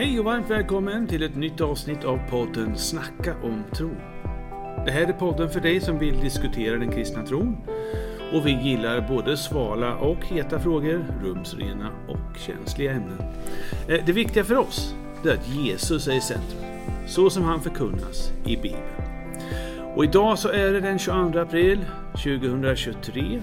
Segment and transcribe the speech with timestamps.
[0.00, 3.90] Hej och varmt välkommen till ett nytt avsnitt av podden Snacka om tro.
[4.84, 7.56] Det här är podden för dig som vill diskutera den kristna tron.
[8.32, 13.22] Och vi gillar både svala och heta frågor, rumsrena och känsliga ämnen.
[13.88, 14.94] Eh, det viktiga för oss
[15.24, 16.64] är att Jesus är i centrum,
[17.06, 18.82] så som han förkunnas i Bibeln.
[19.94, 23.40] Och idag så är det den 22 april 2023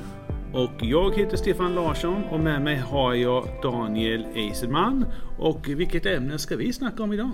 [0.57, 5.05] och jag heter Stefan Larsson och med mig har jag Daniel Eiserman.
[5.39, 7.31] Och vilket ämne ska vi snacka om idag?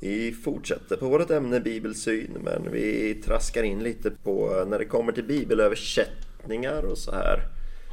[0.00, 5.12] Vi fortsätter på vårt ämne bibelsyn men vi traskar in lite på när det kommer
[5.12, 7.40] till bibelöversättningar och så här.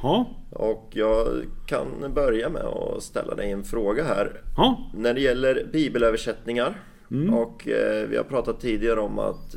[0.02, 1.26] Ja, Och jag
[1.66, 4.40] kan börja med att ställa dig en fråga här.
[4.56, 6.80] ja, När det gäller bibelöversättningar
[7.32, 9.56] och eh, vi har pratat tidigare om att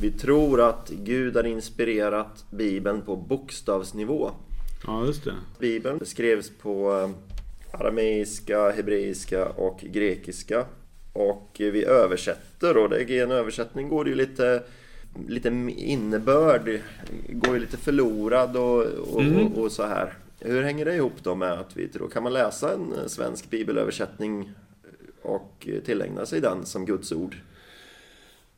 [0.00, 4.30] vi tror att Gud har inspirerat Bibeln på bokstavsnivå.
[4.86, 5.34] ja just det.
[5.58, 7.10] Bibeln skrevs på eh,
[7.80, 10.64] arameiska, hebreiska och grekiska.
[11.12, 14.62] Och vi översätter och i en översättning går det ju lite,
[15.28, 16.80] lite innebörd,
[17.28, 20.14] går ju lite förlorad och, och, och, och så här.
[20.40, 24.52] Hur hänger det ihop då med att vi tror, kan man läsa en svensk bibelöversättning
[25.22, 27.36] och tillägna sig den som Guds ord?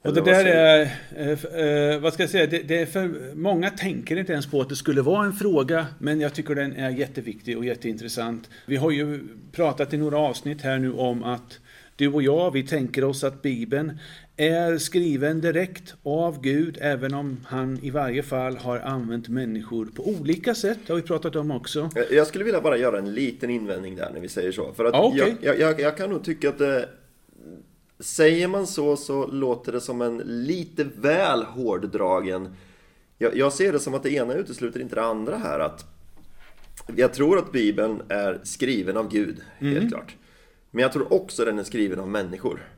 [0.06, 0.80] Och det där är,
[1.16, 4.60] eh, eh, vad ska jag säga, det, det är för många tänker inte ens på
[4.60, 8.50] att det skulle vara en fråga, men jag tycker den är jätteviktig och jätteintressant.
[8.66, 9.20] Vi har ju
[9.52, 11.58] pratat i några avsnitt här nu om att
[11.96, 13.98] du och jag, vi tänker oss att Bibeln
[14.36, 20.08] är skriven direkt av Gud, även om han i varje fall har använt människor på
[20.08, 21.90] olika sätt, det har vi pratat om också.
[22.10, 24.72] Jag- skulle vilja bara göra en liten invändning där när vi säger så.
[24.72, 25.36] För att Ja, okej.
[25.40, 26.88] jag, jag, jag kan nog tycka att det,
[28.00, 32.54] Säger man så så låter det som en lite väl hårddragen
[33.18, 35.84] jag, jag ser det som att det ena utesluter inte det andra här att
[36.96, 40.16] Jag tror att Bibeln är skriven av Gud, helt klart
[40.70, 42.68] Men jag tror också den är skriven av människor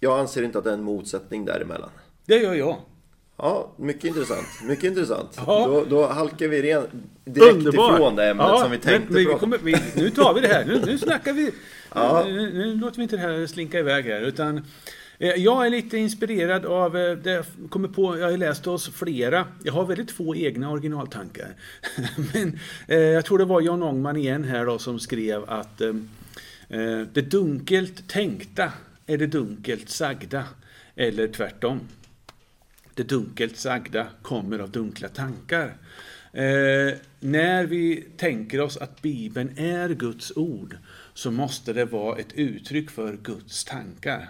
[0.00, 1.90] Jag anser inte att det är en motsättning däremellan
[2.26, 2.76] Det gör jag.
[3.36, 4.46] Ja, mycket intressant.
[4.64, 5.40] Mycket intressant.
[5.46, 5.66] Ja.
[5.66, 6.82] Då, då halkar vi ren,
[7.24, 7.94] direkt Underbar.
[7.94, 10.40] ifrån det ämnet Ja, som vi tänkte men, men vi kommer, vi, Nu tar vi
[10.40, 10.64] det här.
[10.64, 11.52] Nu, nu snackar vi.
[11.94, 12.24] Ja.
[12.26, 14.20] Nu, nu låter vi inte det här slinka iväg här.
[14.20, 14.64] Utan,
[15.18, 18.88] eh, jag är lite inspirerad av, eh, det jag kommer på, jag har läst oss
[18.88, 19.46] flera.
[19.62, 21.54] Jag har väldigt få egna originaltankar.
[22.34, 25.94] Men eh, jag tror det var John Ångman igen här då som skrev att eh,
[26.68, 28.72] eh, det dunkelt tänkta
[29.06, 30.44] är det dunkelt sagda.
[30.96, 31.80] Eller tvärtom.
[32.94, 35.76] Det dunkelt sagda kommer av dunkla tankar.
[36.32, 40.76] Eh, när vi tänker oss att Bibeln är Guds ord
[41.18, 44.28] så måste det vara ett uttryck för Guds tankar.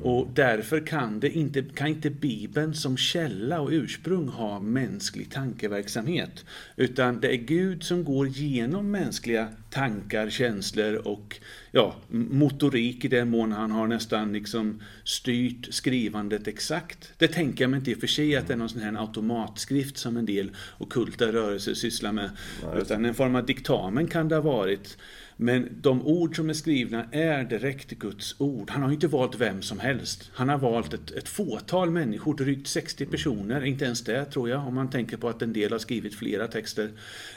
[0.00, 6.44] Och därför kan, det inte, kan inte Bibeln som källa och ursprung ha mänsklig tankeverksamhet.
[6.76, 13.30] Utan det är Gud som går genom mänskliga tankar, känslor och ja, motorik i den
[13.30, 17.12] mån han har nästan liksom styrt skrivandet exakt.
[17.18, 19.00] Det tänker jag mig inte i och för sig att det är någon sån här
[19.00, 22.30] automatskrift som en del ockulta rörelser sysslar med.
[22.76, 24.98] Utan en form av diktamen kan det ha varit.
[25.36, 28.70] Men de ord som är skrivna är direkt Guds ord.
[28.70, 30.30] Han har ju inte valt vem som helst.
[30.34, 34.66] Han har valt ett, ett fåtal människor, drygt 60 personer, inte ens det tror jag,
[34.66, 36.90] om man tänker på att en del har skrivit flera texter,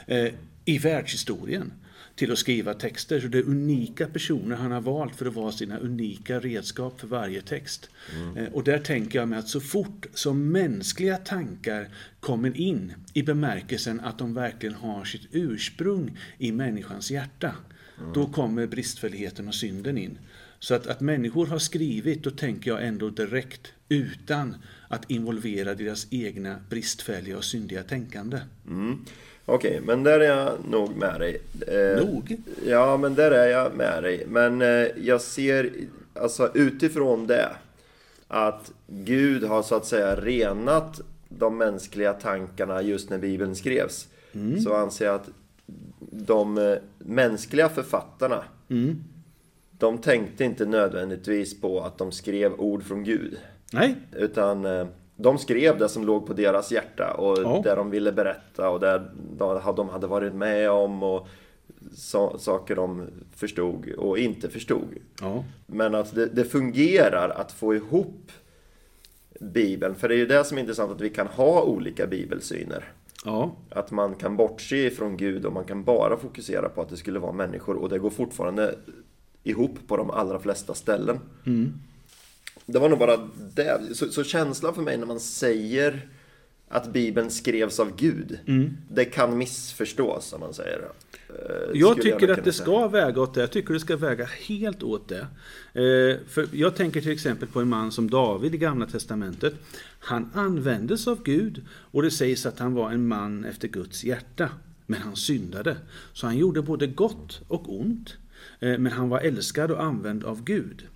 [0.06, 0.28] eh,
[0.64, 1.72] i världshistorien
[2.18, 3.20] till att skriva texter.
[3.20, 7.06] Så det är unika personer han har valt för att vara sina unika redskap för
[7.06, 7.90] varje text.
[8.36, 11.88] Eh, Och där tänker jag mig att så fort som mänskliga tankar
[12.20, 17.54] kommer in i bemärkelsen att de verkligen har sitt ursprung i människans hjärta,
[18.14, 20.18] då kommer bristfälligheten och synden in.
[20.58, 24.56] Så att, att människor har skrivit, då tänker jag ändå direkt utan
[24.88, 28.40] att involvera deras egna bristfälliga och syndiga tänkande.
[28.66, 29.04] Mm.
[29.50, 31.40] Okej, men där är jag nog med dig.
[31.66, 32.36] Eh, Nog?
[32.66, 34.24] Ja, men där är jag med dig.
[34.28, 35.70] Men eh, jag ser,
[36.14, 37.48] alltså utifrån det,
[38.28, 44.08] att Gud har så att säga renat de mänskliga tankarna just när Bibeln skrevs.
[44.64, 45.28] Så anser jag att
[46.10, 48.44] de eh, mänskliga författarna,
[49.78, 53.36] de tänkte inte nödvändigtvis på att de skrev ord från Gud.
[53.72, 54.86] Nej, Utan eh,
[55.20, 57.60] de skrev det som låg på deras hjärta och Ja.
[57.64, 59.02] det de ville berätta och det
[59.76, 61.26] de hade varit med om och
[61.94, 63.06] sa- saker de
[63.36, 64.88] förstod och inte förstod.
[65.20, 65.44] Ja.
[65.66, 68.32] Men att det, det fungerar att få ihop
[69.40, 72.84] Bibeln, för det är ju det som är intressant att vi kan ha olika bibelsyner.
[73.24, 73.52] Ja.
[73.70, 77.18] Att man kan bortse ifrån Gud och man kan bara fokusera på att det skulle
[77.18, 78.74] vara människor och det går fortfarande
[79.44, 81.18] ihop på de allra flesta ställen.
[82.70, 83.80] Det var nog bara det.
[83.94, 86.08] Så, så känslan för mig när man säger
[86.68, 88.38] att Bibeln skrevs av Gud,
[88.90, 91.78] det kan missförstås om man säger det.
[91.78, 93.40] jag tycker att det ska väga åt det.
[93.40, 95.26] Jag tycker det ska väga helt åt det.
[96.28, 99.54] För jag tänker till exempel på en man som David i Gamla Testamentet.
[99.98, 104.50] Han användes av Gud och det sägs att han var en man efter Guds hjärta.
[104.86, 105.76] Men han syndade.
[106.12, 108.16] Så han gjorde både gott och ont.
[108.60, 110.86] Men han var älskad och använd av Gud.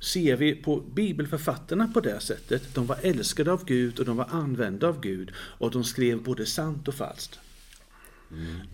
[0.00, 4.28] Ser vi på bibelförfattarna på det sättet, de var älskade av Gud och de var
[4.30, 7.38] använda av Gud och de skrev både sant och falskt.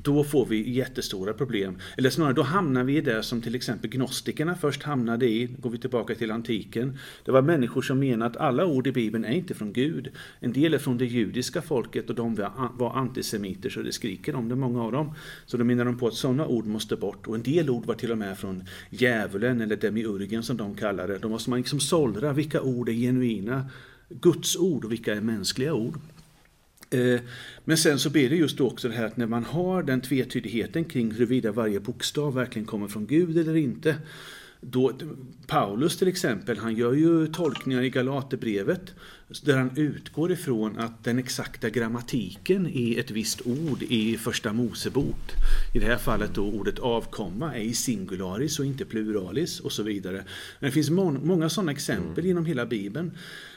[0.03, 1.79] Då får vi jättestora problem.
[1.97, 5.47] Eller snarare, då hamnar vi i det som till exempel gnostikerna först hamnade i.
[5.59, 6.99] Går vi tillbaka till antiken.
[7.25, 10.11] Det var människor som menade att alla ord i Bibeln är inte från Gud.
[10.41, 12.35] En del är från det judiska folket och de
[12.75, 15.15] var antisemiter så det skriker om det, många av dem.
[15.47, 17.27] Så då menar de på att sådana ord måste bort.
[17.27, 21.13] Och en del ord var till och med från djävulen eller demiurgen som de kallade
[21.13, 21.19] det.
[21.19, 23.67] Då måste man liksom sållra vilka ord är genuina
[24.09, 25.99] Guds ord och vilka är mänskliga ord.
[26.95, 27.21] Eh,
[27.65, 30.85] men sen så blir det just också det här att när man har den tvetydigheten
[30.85, 33.97] kring huruvida varje bokstav verkligen kommer från Gud eller inte.
[34.61, 34.93] Då,
[35.47, 38.95] Paulus till exempel, han gör ju tolkningar i Galaterbrevet
[39.41, 45.33] där han utgår ifrån att den exakta grammatiken i ett visst ord i första Mosebok,
[45.75, 49.83] i det här fallet då ordet avkomma, är i singularis och inte pluralis och så
[49.83, 50.25] vidare.
[50.61, 52.27] Men det finns må många sådana exempel mm.
[52.27, 53.13] genom hela Bibeln.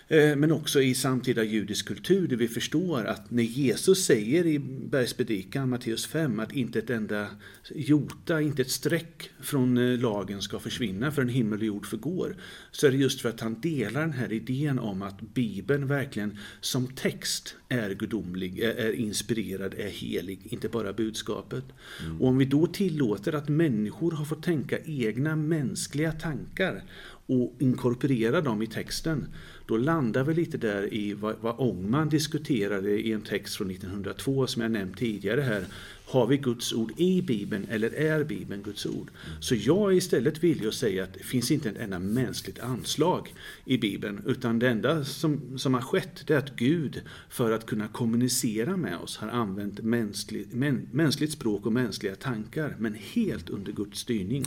[0.09, 4.59] Eh, men också i samtida judisk kultur där vi förstår att när Jesus säger i
[4.59, 7.27] bergspredikan, Matteus 5, att inte ett enda
[7.75, 12.35] jota, inte ett streck från eh, lagen ska försvinna för en himmel och jord förgår.
[12.71, 16.38] Så är det just för att han delar den här idén om att Bibeln verkligen
[16.62, 21.64] som text är gudomlig, är inspirerad, är helig, inte bara budskapet.
[22.06, 22.22] Mm.
[22.22, 26.84] Och om vi då tillåter att människor har fått tänka egna mänskliga tankar
[27.25, 29.28] och inkorporera dem i texten,
[29.68, 34.48] då landar vi lite där i vad, vad Ångman diskuterade i en text från 1902
[34.48, 35.66] som jag nämnt tidigare här.
[36.06, 39.12] Har vi Guds ord i Bibeln eller är Bibeln Guds ord?
[39.40, 43.34] Så jag är istället villig att säga att det finns inte ett enda mänskligt anslag
[43.66, 47.66] i Bibeln, utan det enda som, som har skett det är att Gud, för att
[47.66, 53.50] kunna kommunicera med oss, har använt mänsklig, mä, mänskligt språk och mänskliga tankar, men helt
[53.50, 54.46] under Guds styrning.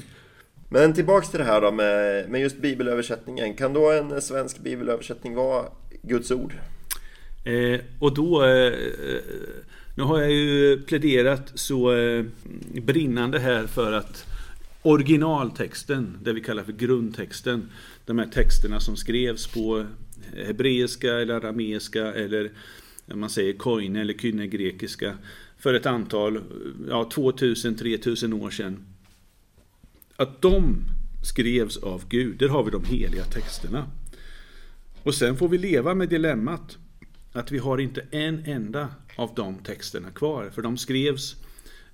[0.73, 3.55] Men tillbaks till det här då med, med just bibelöversättningen.
[3.55, 5.65] Kan då en svensk bibelöversättning vara
[6.03, 6.55] Guds ord?
[7.45, 8.45] Eh, och då...
[8.45, 9.21] Eh, eh,
[9.97, 12.25] nu har jag ju pläderat så eh,
[12.83, 14.27] brinnande här för att
[14.83, 17.71] originaltexten, det vi kallar för grundtexten,
[18.07, 19.87] de här texterna som skrevs på
[20.47, 22.51] hebreiska eller arameiska eller
[23.07, 25.15] man säger koine eller kynne grekiska
[25.59, 26.41] för ett antal,
[26.89, 28.85] ja 2000-3000 år sedan
[30.21, 30.85] att de
[31.23, 32.39] skrevs av Gud.
[32.39, 33.87] Där har vi de heliga texterna.
[35.03, 36.79] Och sen får vi leva med dilemmat
[37.33, 40.51] att vi har inte en enda av de texterna kvar.
[40.55, 41.37] För de skrevs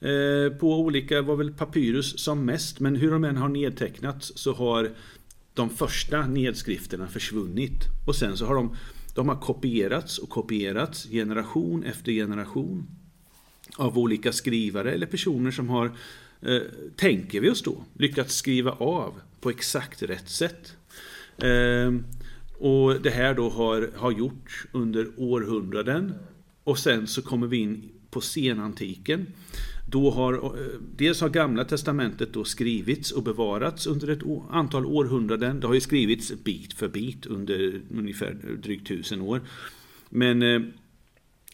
[0.01, 4.53] eh, på olika, var väl papyrus som mest, men hur de än har nedtecknats så
[4.53, 4.91] har
[5.55, 7.85] de första nedskrifterna försvunnit.
[8.07, 8.77] Och sen så har de,
[9.15, 12.87] de har kopierats och kopierats generation efter generation
[13.77, 15.93] av olika skrivare eller personer som har
[16.47, 16.63] Eh,
[16.97, 20.77] tänker vi oss då, lyckats skriva av på exakt rätt sätt.
[21.39, 21.95] Eh,
[22.59, 26.15] och det här då har, har gjorts under århundraden.
[26.65, 29.27] Och sen så kommer vi in på senantiken.
[29.91, 30.41] Då har, eh,
[30.97, 35.61] dels har Gamla Testamentet då skrivits och bevarats under ett antal århundraden.
[35.61, 39.41] Det har ju skrivits bit för bit under ungefär drygt tusen år.
[40.11, 40.61] Men eh,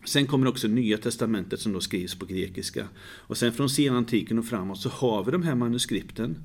[0.05, 2.89] Sen kommer också Nya Testamentet som då skrivs på grekiska.
[3.05, 6.37] Och sen från senantiken och framåt så har vi de här manuskripten.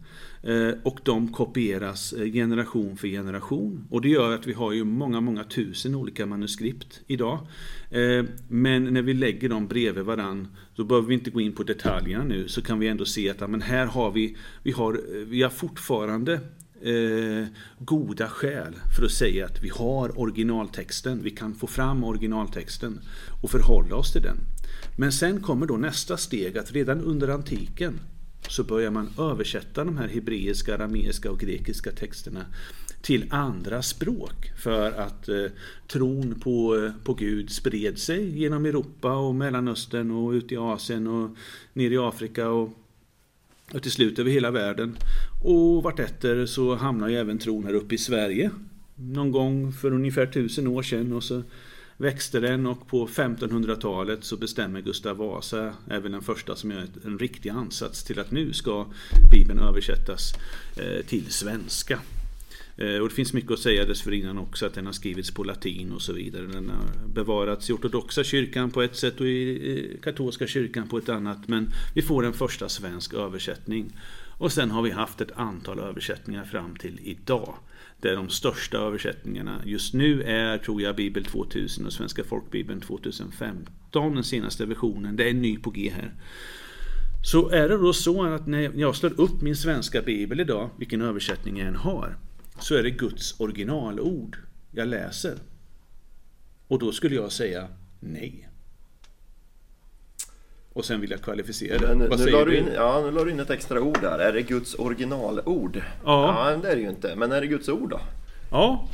[0.44, 3.88] Eh, och de kopieras eh, generation för generation.
[3.90, 7.40] Och det gör att vi har ju många, många tusen olika manuskript idag.
[7.92, 11.64] Eh, men när vi lägger dem bredvid varann, då behöver vi inte gå in på
[11.64, 15.42] detaljerna nu, så kan vi ändå se att men här har vi, vi har, vi
[15.42, 16.40] har fortfarande
[16.82, 17.46] eh,
[17.80, 23.00] goda skäl för att säga att vi har originaltexten, vi kan få fram originaltexten
[23.44, 24.38] och förhålla oss till den.
[24.98, 28.00] Men sen kommer då nästa steg att redan under antiken
[28.50, 32.46] så börjar man översätta de här hebreiska, arameiska och grekiska texterna
[33.02, 35.46] till andra språk för att eh,
[35.88, 41.08] tron på, eh, på Gud spred sig genom Europa och Mellanöstern och ut i Asien
[41.08, 41.36] och
[41.74, 42.70] ner i Afrika och
[43.74, 44.98] och till slut över hela världen.
[45.44, 48.52] Och vartefter så hamnar ju även tron här uppe i Sverige.
[48.96, 51.44] Någon gång för ungefär tusen år sedan och så
[51.98, 57.20] växte den och på 1500-talet så bestämmer Gustav Vasa, även den första som gör en
[57.20, 58.86] riktig ansats till att nu ska
[59.32, 60.34] Bibeln översättas
[60.78, 62.00] eh, till svenska.
[62.78, 65.92] Eh, och det finns mycket att säga dessförinnan också, att den har skrivits på latin
[65.92, 66.46] och så vidare.
[66.46, 71.10] Den har bevarats i ortodoxa kyrkan på ett sätt och i katolska kyrkan på ett
[71.10, 71.48] annat.
[71.48, 73.92] Men vi får en första svensk översättning.
[74.38, 77.56] Och sen har vi haft ett antal översättningar fram till idag.
[78.02, 84.16] Där de största översättningarna just nu är, tror jag, Bibel 2000 och Svenska folkbibeln 2015,
[84.16, 85.16] den senaste versionen.
[85.16, 86.14] Det är en ny på G här.
[87.32, 91.02] Så är det då så att när jag slår upp min svenska bibel idag, vilken
[91.02, 92.18] översättning jag än har,
[92.60, 94.38] så är det Guds originalord
[94.72, 95.38] jag läser.
[96.68, 97.68] Och då skulle jag säga
[98.00, 98.50] nej.
[100.74, 101.96] Och sen vill jag kvalificera det.
[101.96, 104.20] Men, Vad nu, säger du in, ja, nu la du in ett extra ord där.
[104.20, 105.82] Är det Guds originalord?
[106.06, 106.52] Ja.
[106.52, 107.16] ja, det är det ju inte.
[107.16, 108.00] Men är det Guds ord då?
[108.52, 108.90] Ja.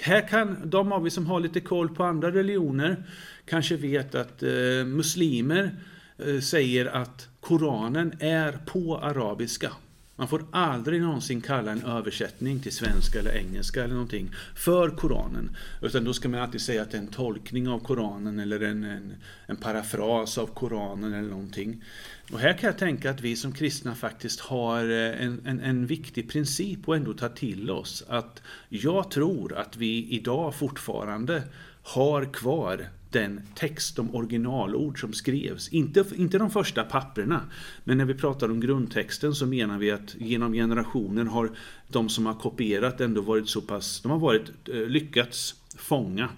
[0.00, 3.04] Här kan de av er som har lite koll på andra religioner
[3.46, 4.50] kanske vet att eh,
[4.86, 5.70] muslimer
[6.18, 9.72] eh, säger att Koranen är på arabiska.
[10.20, 15.56] Man får aldrig någonsin kalla en översättning till svenska eller engelska eller någonting för Koranen.
[15.82, 18.84] Utan då ska man alltid säga att det är en tolkning av Koranen eller en,
[18.84, 19.12] en,
[19.46, 21.84] en parafras av Koranen eller någonting.
[22.32, 25.86] Och här kan jag tänka att vi som kristna faktiskt har eh, en, en, en
[25.86, 28.04] viktig princip att ändå ta till oss.
[28.08, 31.42] Att jag tror att vi idag fortfarande
[31.82, 35.68] har kvar den text, de originalord som skrevs.
[35.68, 37.40] Inte, inte de första papperna,
[37.84, 41.50] men när vi pratar om grundtexten så menar vi att genom generationer har
[41.88, 46.28] de som har kopierat ändå varit så pass, de har varit, eh, lyckats fånga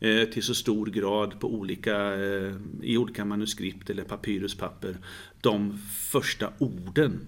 [0.00, 4.96] eh, till så stor grad på olika, eh, i olika manuskript eller papyruspapper
[5.40, 5.78] de
[6.10, 7.20] första orden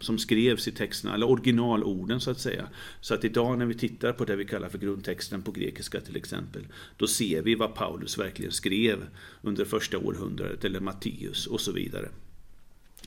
[0.00, 2.68] som skrevs i texterna, eller originalorden så att säga.
[3.00, 6.16] Så att idag när vi tittar på det vi kallar för grundtexten på grekiska till
[6.16, 9.06] exempel, då ser vi vad Paulus verkligen skrev
[9.42, 12.08] under första århundradet, eller Matteus och så vidare.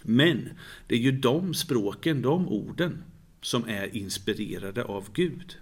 [0.03, 0.49] Men
[0.87, 3.03] det är ju de språken, de orden,
[3.41, 5.57] som är inspirerade av Gud.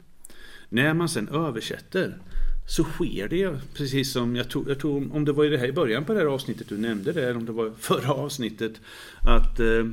[0.69, 2.17] När man sen översätter
[2.69, 5.67] så sker det precis som, jag tror, jag tror om det var i det här
[5.67, 8.81] i början på det här avsnittet du nämnde det, eller om det var förra avsnittet,
[9.21, 9.85] att eh,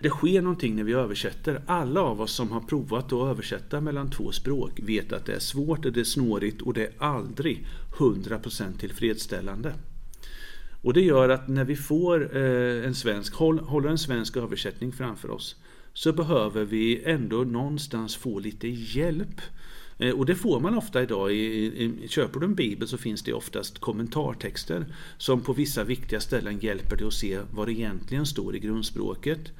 [0.00, 1.62] det sker någonting när vi översätter.
[1.66, 5.38] Alla av oss som har provat att översätta mellan två språk vet att det är
[5.38, 7.66] svårt, det är snårigt och det är aldrig
[7.98, 9.74] 100% tillfredsställande.
[10.82, 15.30] Och det gör att när vi får eh, en svensk, håller en svensk översättning framför
[15.30, 15.56] oss
[15.92, 19.40] så behöver vi ändå någonstans få lite hjälp.
[19.98, 21.30] Eh, och det får man ofta idag.
[22.08, 24.86] Köper du en bibel så finns det oftast kommentartexter
[25.16, 29.52] som på vissa viktiga ställen hjälper dig att se vad det egentligen står i grundspråket.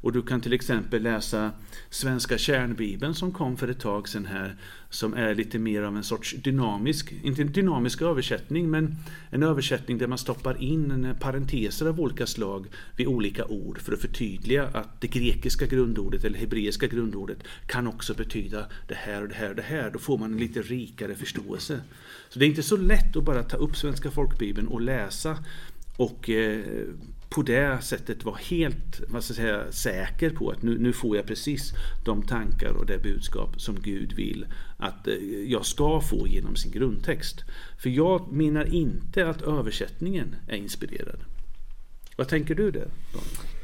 [0.00, 1.50] Och du kan till exempel läsa
[1.90, 4.56] Svenska kärnbibeln som kom för ett tag sedan här,
[4.90, 8.96] som är lite mer av en sorts dynamisk, inte en dynamisk översättning, men
[9.30, 14.00] en översättning där man stoppar in parenteser av olika slag vid olika ord för att
[14.00, 19.34] förtydliga att det grekiska grundordet eller hebreiska grundordet kan också betyda det här och det
[19.34, 19.90] här och det här.
[19.90, 21.80] Då får man en lite rikare förståelse.
[22.28, 25.38] Så det är inte så lätt att bara ta upp Svenska folkbibeln och läsa
[25.96, 26.64] och eh,
[27.28, 31.16] på det sättet vara helt vad ska jag säga, säker på att nu, nu får
[31.16, 31.72] jag precis
[32.04, 35.14] de tankar och det budskap som Gud vill att eh,
[35.46, 37.44] jag ska få genom sin grundtext.
[37.78, 41.20] För jag menar inte att översättningen är inspirerad.
[42.16, 42.88] Vad tänker du där?
[43.12, 43.55] Daniel?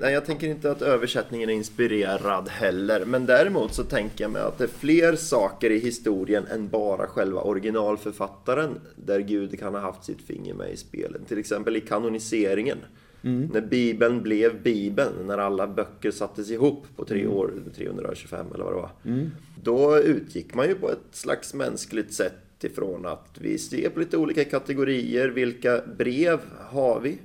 [0.00, 3.04] Nej, jag tänker inte att översättningen är inspirerad heller.
[3.04, 7.06] Men däremot så tänker jag mig att det är fler saker i historien än bara
[7.06, 11.28] själva originalförfattaren där Gud kan ha haft sitt finger med i spelet.
[11.28, 12.78] Till exempel i kanoniseringen.
[13.22, 13.50] Mm.
[13.52, 17.32] När Bibeln blev Bibeln, när alla böcker sattes ihop på tre mm.
[17.32, 18.90] år, 325 eller vad det var.
[19.04, 19.30] Mm.
[19.62, 24.16] Då utgick man ju på ett slags mänskligt sätt ifrån att vi ser på lite
[24.16, 25.28] olika kategorier.
[25.28, 27.18] Vilka brev har vi?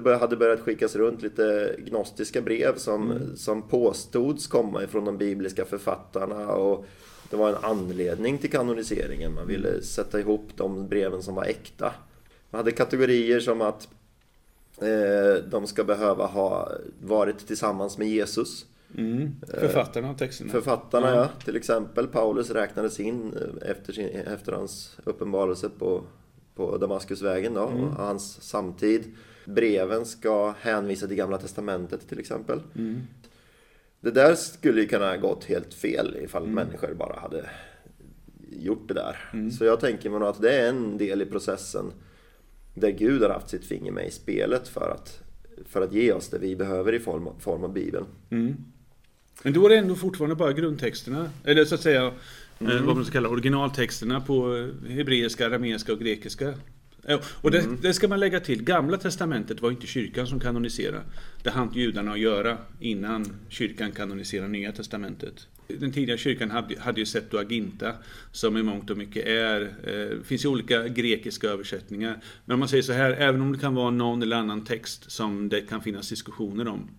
[0.00, 3.36] Det hade börjat skickas runt lite gnostiska brev som, mm.
[3.36, 6.48] som påstods komma ifrån de bibliska författarna.
[6.48, 6.86] Och
[7.30, 9.34] det var en anledning till kanoniseringen.
[9.34, 9.82] Man ville mm.
[9.82, 11.92] sätta ihop de breven som var äkta.
[12.50, 13.88] Man hade kategorier som att
[14.78, 18.66] eh, de ska behöva ha varit tillsammans med Jesus.
[18.96, 19.34] Mm.
[19.60, 20.52] Författarna av texterna.
[20.52, 21.14] Författarna, ja.
[21.14, 21.28] ja.
[21.44, 26.02] Till exempel Paulus räknades in eh, efter, sin, efter hans uppenbarelse på,
[26.54, 27.54] på Damaskusvägen.
[27.54, 27.88] Då, mm.
[27.96, 29.14] hans samtid.
[29.46, 32.60] Breven ska hänvisa till Gamla Testamentet till exempel.
[32.74, 33.02] Mm.
[34.00, 36.54] Det där skulle ju kunna ha gått helt fel ifall mm.
[36.54, 37.50] människor bara hade
[38.50, 39.16] gjort det där.
[39.32, 39.50] Mm.
[39.50, 41.92] Så jag tänker mig nog att det är en del i processen
[42.74, 45.20] där Gud har haft sitt finger med i spelet för att,
[45.66, 48.06] för att ge oss det vi behöver i form, form av Bibeln.
[48.30, 48.56] Mm.
[49.42, 52.12] Men då är det ändå fortfarande bara grundtexterna, eller så att säga eh,
[52.70, 52.86] mm.
[52.86, 56.54] vad man ska kalla originaltexterna på hebreiska, arameiska och grekiska
[57.40, 58.62] Och det, det ska man lägga till.
[58.62, 61.02] Gamla testamentet var inte kyrkan som kanoniserade.
[61.42, 65.48] Det hann judarna att göra innan kyrkan kanoniserade Nya testamentet.
[65.68, 67.92] Den tidiga kyrkan hade, hade ju Septuaginta
[68.32, 72.20] som i mångt och mycket är, eh, finns ju olika grekiska översättningar.
[72.44, 75.10] Men om man säger så här, även om det kan vara någon eller annan text
[75.10, 76.90] som det kan finnas diskussioner om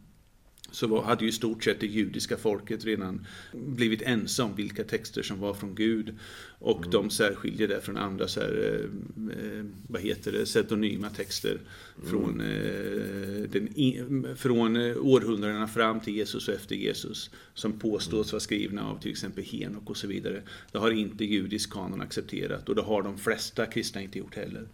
[0.72, 4.84] så var, hade ju i stort sett det judiska folket redan blivit ense om vilka
[4.84, 6.16] texter som var från Gud.
[6.60, 6.90] Och Mm.
[6.92, 11.58] de särskiljer det från andra så här, eh, eh, vad heter det, pseudonyma texter
[11.98, 12.10] Mm.
[12.10, 17.30] från, eh, den, från eh, århundradena fram till Jesus och efter Jesus.
[17.54, 20.42] Som påstås vara skrivna av till exempel Henok och så vidare.
[20.72, 24.68] Det har inte judisk kanon accepterat och det har de flesta kristna inte gjort heller.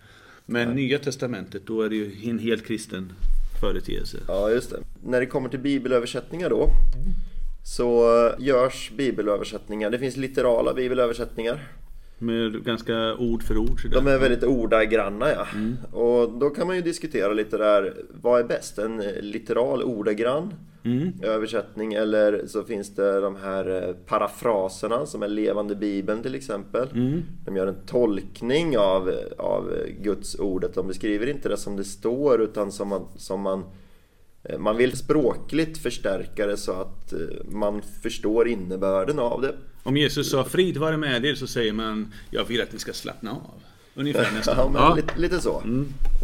[0.45, 3.13] Men Nya Testamentet, då är det ju en helt kristen
[3.61, 4.17] företeelse.
[4.27, 4.83] Ja, just det.
[5.05, 6.69] När det kommer till bibelöversättningar då
[7.63, 9.89] så görs bibelöversättningar.
[9.89, 11.59] Det finns litterala bibelöversättningar.
[12.17, 13.81] Med ganska ord för ord.
[13.91, 15.47] De är väldigt ordagranna ja.
[15.99, 18.77] Och då kan man ju diskutera lite där, vad är bäst?
[18.77, 20.53] En litteral ordagrann
[21.21, 26.87] översättning eller så finns det de här eh, parafraserna som är levande bibeln till exempel.
[27.45, 30.73] De gör en tolkning av, av Guds ordet.
[30.73, 33.63] De beskriver inte det som det står utan som man, som man
[34.59, 37.19] man vill språkligt förstärka det så att eh,
[37.51, 39.55] man förstår innebörden av det.
[39.83, 42.93] Om Jesus sa frid vare med er så säger man jag vill att ni ska
[42.93, 43.61] slappna av.
[43.95, 44.71] Ungefär nästan.
[44.75, 44.95] Ja.
[44.95, 45.63] Lite, lite så.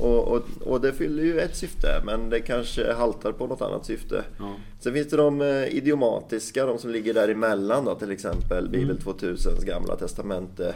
[0.01, 3.85] Och, och, och det fyller ju ett syfte, men det kanske haltar på något annat
[3.85, 4.23] syfte.
[4.39, 4.55] Ja.
[4.79, 9.65] Sen finns det de eh, idiomatiska, de som ligger däremellan då, till exempel Bibel 2000s
[9.65, 10.75] gamla testamente.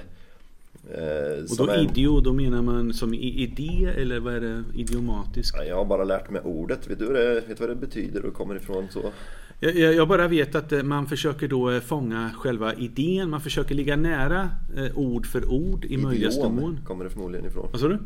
[0.91, 4.63] Eh, Och då är- idio, då menar man som idé eller vad är det?
[4.75, 5.55] Idiomatisk?
[5.57, 6.89] Ja, jag har bara lärt mig ordet.
[6.89, 9.11] Vet du vad det, vet vad det betyder och kommer ifrån så?
[9.59, 13.29] Jag, bara vet att eh, man försöker då eh, fånga själva idén.
[13.29, 16.79] Man försöker ligga nära eh, ord för ord i möjligaste mån.
[16.85, 17.67] kommer det förmodligen ifrån.
[17.71, 17.99] Vad sa du?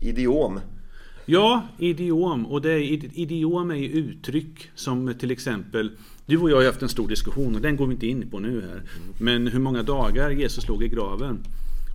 [0.00, 0.60] Idiom.
[1.26, 2.46] Ja, idiom.
[2.46, 5.90] Och det är, id- idiom är ju uttryck som till exempel
[6.26, 8.38] Du och jag har haft en stor diskussion och den går vi inte in på
[8.38, 8.82] nu här.
[9.18, 11.38] Men hur många dagar Jesus låg i graven.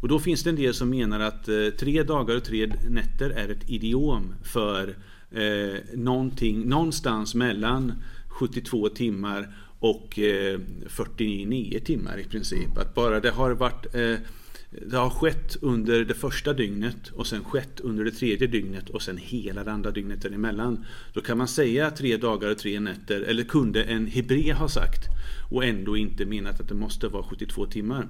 [0.02, 3.30] Och då finns det en del som menar att eh, tre dagar och tre nätter
[3.30, 4.96] är ett idiom för
[5.32, 7.94] eh, någonting, någonstans mellan
[8.28, 12.78] 72 timmar och eh, 49 timmar i princip.
[12.78, 14.16] Att bara det har varit eh,
[14.72, 19.02] det har skett under det första dygnet och sen skett under det tredje dygnet och
[19.02, 20.86] sen hela det andra dygnet däremellan.
[21.14, 25.02] Då kan man säga tre dagar och tre nätter, eller kunde en hebre ha sagt
[25.52, 28.08] och ändå inte menat att det måste vara 72 timmar.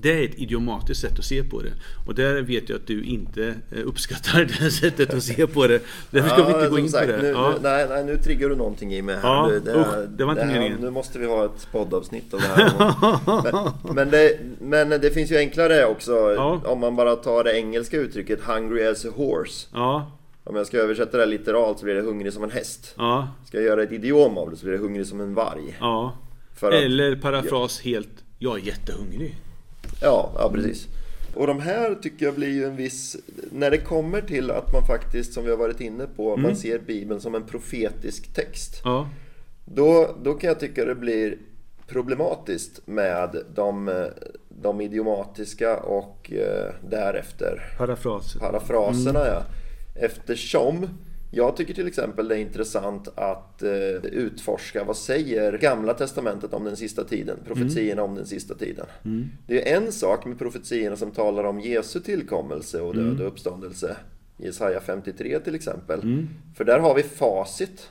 [0.00, 1.72] Det är ett idiomatiskt sätt att se på det.
[2.06, 5.80] Och där vet jag att du inte eh, uppskattar det sättet att se på det.
[6.10, 7.22] Därför ska vi inte gå in sagt, på det.
[7.22, 7.50] Nu, Ja.
[7.50, 9.28] nu, nej, nej, nu triggar du någonting i mig här.
[9.28, 10.78] Ja, det, usch, det var inte här- meningen.
[10.80, 12.72] Nu måste vi ha ett poddavsnitt av det här.
[13.84, 16.12] men, men, det, men det finns ju enklare också.
[16.36, 16.60] Ja.
[16.64, 19.66] Om man bara tar det engelska uttrycket Hungry as a horse.
[19.72, 20.12] Ja,
[20.44, 22.94] Om jag ska översätta det här literalt så blir det hungrig som en häst.
[22.98, 25.76] ja, Ska jag göra ett idiom av det så blir det hungrig som en varg.
[25.80, 26.14] ja.
[26.60, 28.08] Att, Eller parafras helt,
[28.38, 29.34] jag är jättehungrig.
[30.02, 30.86] Ja, ja precis.
[31.34, 33.16] Och de här tycker jag blir ju en viss...
[33.52, 36.42] När det kommer till att man faktiskt, som vi har varit inne på, Mm.
[36.42, 38.80] man ser Bibeln som en profetisk text.
[38.84, 39.08] Ja,
[39.64, 41.38] Då, då kan jag tycka det blir
[41.86, 44.04] problematiskt med de,
[44.48, 48.34] de idiomatiska och eh, därefter parafras.
[48.34, 49.26] parafraserna.
[49.26, 49.42] Ja.
[49.94, 50.88] Eftersom
[51.30, 53.70] jag tycker till exempel det är intressant att eh,
[54.04, 58.86] utforska vad säger Gamla Testamentet om den sista tiden, profetierna om den sista tiden.
[59.46, 63.96] Det är en sak med profetierna som talar om Jesu tillkommelse och död och uppståndelse.
[64.36, 66.00] Jesaja 53 till exempel.
[66.56, 67.90] För där har vi facit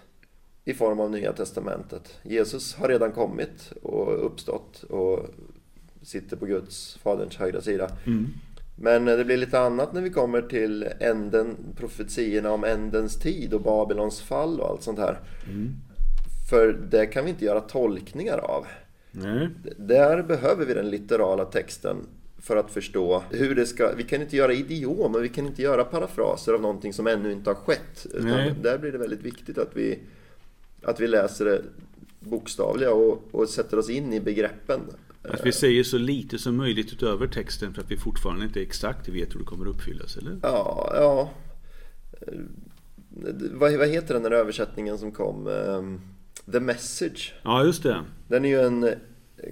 [0.66, 2.18] i form av Nya Testamentet.
[2.24, 5.26] Jesus har redan kommit och uppstått och
[6.02, 7.92] sitter på Guds, Faderns högra sida.
[8.80, 13.62] Men det blir lite annat när vi kommer till änden, profetierna om ändens tid och
[13.62, 15.20] Babylons fall och allt sånt här.
[16.50, 18.66] För det kan vi inte göra tolkningar av.
[19.12, 19.50] Nej.
[19.78, 21.98] Där behöver vi den litterala texten
[22.42, 23.94] för att förstå hur det ska...
[23.98, 27.50] Vi kan inte göra idiomer, vi kan inte göra parafraser av någonting som ännu inte
[27.50, 28.08] har skett.
[28.14, 30.00] Utan där blir det väldigt viktigt att vi,
[30.84, 31.62] att vi läser det
[32.20, 34.82] bokstavliga och, och sätter oss in i begreppen.
[35.30, 39.10] Att vi säger så lite som möjligt utöver texten för att vi fortfarande inte exakt
[39.10, 40.40] vet hur det kommer uppfyllas, eller?
[40.44, 41.32] Ja, ja.
[43.52, 45.48] Vad, vad heter den där översättningen som kom?
[45.48, 46.02] Ehm,
[46.52, 47.34] The Message.
[47.44, 48.02] Ja, just det.
[48.28, 48.90] Den är ju en,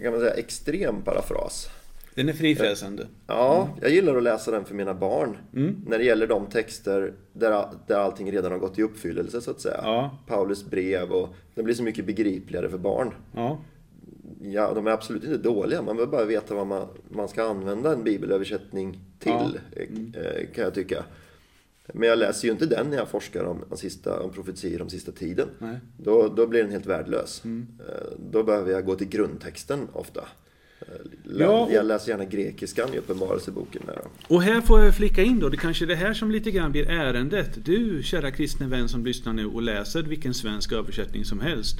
[0.01, 1.69] kan man säga, extrem parafras.
[2.15, 3.07] Den är frifräsande.
[3.27, 5.37] Ja, jag gillar att läsa den för mina barn.
[5.55, 5.81] Mm.
[5.87, 9.61] När det gäller de texter där, där allting redan har gått i uppfyllelse så att
[9.61, 9.79] säga.
[9.83, 10.17] Ja.
[10.27, 13.13] Paulus brev och det blir så mycket begripligare för barn.
[13.33, 13.59] Ja.
[14.53, 15.81] Ja, de är absolut inte dåliga.
[15.81, 20.63] Man behöver bara veta vad man, man ska använda en bibelöversättning till, eh, eh, kan
[20.63, 21.03] jag tycka.
[21.93, 24.89] Men jag läser ju inte den när jag forskar om, om, sista, om profetier om
[24.89, 25.47] sista tiden.
[25.59, 25.77] Nej.
[25.97, 27.41] Då, då blir den helt värdelös.
[27.45, 27.51] Eh,
[28.31, 30.19] Då behöver jag gå till grundtexten ofta.
[30.81, 30.87] Eh,
[31.39, 33.81] Ja, Jag läser gärna grekiskan i Uppenbarelseboken.
[34.27, 36.71] Och här får jag flika in då, det kanske är det här som lite grann
[36.71, 37.65] blir ärendet.
[37.65, 41.77] Du, kära kristne vän som lyssnar nu och läser vilken svensk översättning som helst.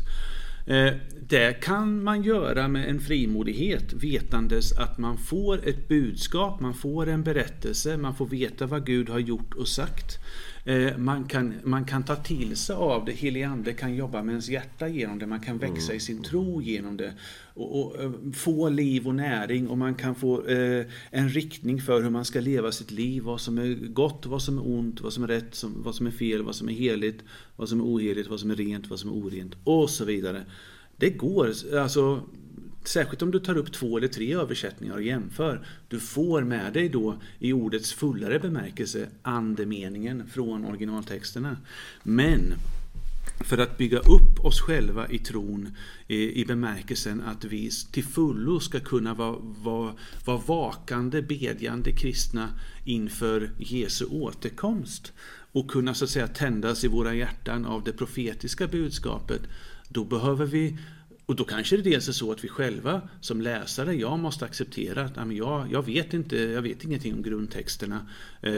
[0.66, 0.94] Eh,
[1.28, 7.08] det kan man göra med en frimodighet vetandes att man får ett budskap, man får
[7.08, 10.20] en berättelse, man får veta vad Gud har gjort och sagt.
[10.68, 14.34] Eh, man, kan, man kan ta till sig av det, helig ande kan jobba med
[14.34, 17.14] ens hjärta genom det, man kan växa i sin tro genom det.
[17.54, 19.68] Och, och eh, få liv och näring.
[19.68, 23.42] Och man kan få eh, en riktning för hur man ska leva sitt liv, vad
[23.42, 26.12] som är gott, vad som är ont, vad som är rätt, som, vad som är
[26.12, 27.24] fel, vad som är heligt,
[27.56, 29.56] vad som är oheligt, vad som är rent, vad som är orent.
[29.64, 30.46] Och så vidare.
[30.98, 31.52] Det går,
[31.82, 32.22] alltså
[32.88, 35.68] Särskilt om du tar upp två eller tre översättningar och jämför.
[35.88, 41.58] Du får med dig då i ordets fullare bemärkelse andemeningen från originaltexterna.
[42.04, 42.54] Men
[43.40, 45.76] för att bygga upp oss själva i tron
[46.08, 49.94] i, bemärkelsen att vi till fullo ska kunna vara, vara,
[50.26, 52.50] vara vakande, bedjande kristna
[52.84, 55.14] inför Jesu återkomst
[55.52, 59.42] och kunna så att säga tändas i våra hjärtan av det profetiska budskapet.
[59.90, 60.78] Då behöver vi
[61.26, 65.04] och då kanske det dels är så att vi själva som läsare, jag måste acceptera
[65.04, 68.08] att jag, jag, vet inte, jag vet ingenting om grundtexterna.
[68.42, 68.54] Eh,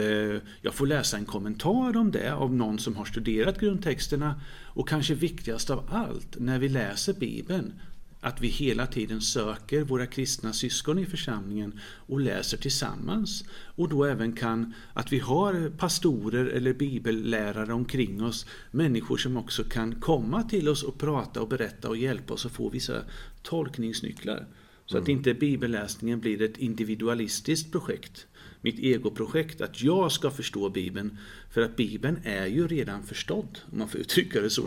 [0.60, 4.40] jag får läsa en kommentar om det av någon som har studerat grundtexterna.
[4.64, 7.72] Och kanske viktigast av allt, när vi läser Bibeln,
[8.20, 13.44] att vi hela tiden söker våra kristna syskon i församlingen och läser tillsammans.
[13.50, 19.64] Och då även kan, att vi har pastorer eller bibellärare omkring oss, människor som också
[19.64, 23.02] kan komma till oss och prata och berätta och hjälpa oss att få vissa
[23.42, 24.46] tolkningsnycklar.
[24.86, 28.26] Så att inte bibelläsningen blir ett individualistiskt projekt,
[28.60, 31.18] mitt egoprojekt, att jag ska förstå Bibeln.
[31.50, 34.62] För att Bibeln är ju redan förstådd, om man får uttrycka det så.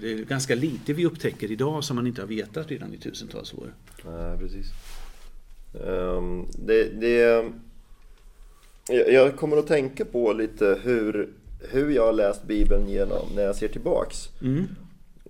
[0.00, 3.54] Det är ganska lite vi upptäcker idag som man inte har vetat redan i tusentals
[3.54, 3.74] år.
[4.04, 4.66] Nej, precis.
[5.74, 7.44] Ehm, det, det,
[8.88, 11.28] jag kommer att tänka på lite hur,
[11.70, 14.28] hur jag har läst Bibeln genom när jag ser tillbaks.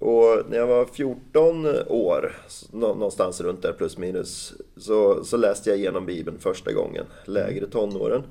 [0.00, 2.36] Och när jag var 14 år,
[2.72, 7.66] nå- någonstans runt där plus minus, så, så läste jag igenom Bibeln första gången, lägre
[7.66, 8.22] tonåren.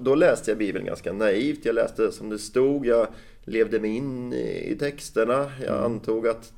[0.00, 3.06] Då läste jag Bibeln ganska naivt, jag läste som det stod, jag
[3.44, 6.52] levde mig in i texterna, jag antog att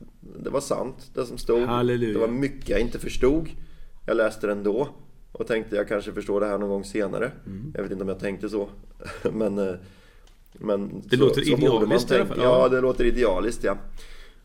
[0.44, 1.60] det var sant det som stod.
[1.62, 2.12] Halleluja.
[2.12, 3.48] Det var mycket jag inte förstod.
[4.06, 4.88] Jag läste den då
[5.32, 7.30] och tänkte jag kanske förstår det här någon gång senare.
[7.46, 7.72] Mm.
[7.74, 8.68] Jag vet inte om jag tänkte så.
[9.32, 9.74] men, eh,
[10.52, 12.38] men Det låter borde man idealiskt i alla fall.
[12.42, 12.68] Ja, Ja.
[12.68, 13.76] det låter idealiskt ja.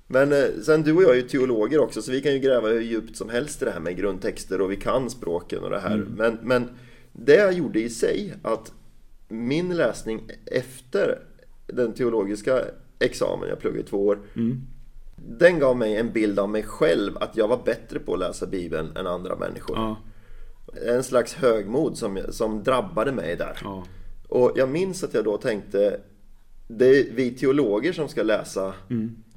[0.07, 2.67] Men eh, sen du och jag är ju teologer också så vi kan ju gräva
[2.67, 5.79] hur djupt som helst i det här med grundtexter och vi kan språken och det
[5.79, 5.93] här.
[5.95, 6.13] Mm.
[6.17, 6.69] Men, men
[7.13, 8.73] det jag gjorde i sig att
[9.27, 11.19] min läsning efter
[11.67, 12.61] den teologiska
[12.99, 14.19] examen, jag pluggade i två år.
[14.35, 14.61] Mm.
[15.15, 18.45] Den gav mig en bild av mig själv att jag var bättre på att läsa
[18.45, 19.77] Bibeln än andra människor.
[19.77, 19.97] Ja,
[20.87, 23.57] En slags högmod som, som drabbade mig där.
[23.63, 23.83] ja,
[24.29, 25.99] Och jag minns att jag då tänkte
[26.67, 28.73] Det är vi teologer som ska läsa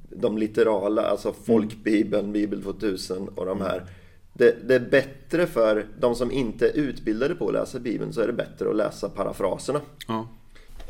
[0.09, 3.85] de litterala, alltså folkbibeln, Bibel 2000 och de här.
[4.33, 8.21] Det, det är bättre för de som inte är utbildade på att läsa Bibeln så
[8.21, 9.81] är det bättre att läsa parafraserna.
[10.07, 10.27] ja,